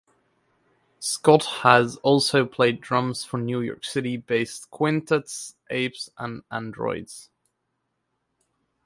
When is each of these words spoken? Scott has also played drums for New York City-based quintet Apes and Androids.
Scott 0.99 1.45
has 1.61 1.97
also 1.97 2.43
played 2.43 2.81
drums 2.81 3.23
for 3.23 3.37
New 3.37 3.61
York 3.61 3.85
City-based 3.85 4.71
quintet 4.71 5.53
Apes 5.69 6.09
and 6.17 6.41
Androids. 6.49 7.29